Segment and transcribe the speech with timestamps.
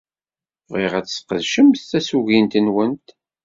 [0.71, 3.07] Bɣiɣ ad tesqedcemt tasugint-nwent.